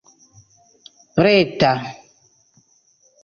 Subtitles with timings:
[1.15, 1.71] preta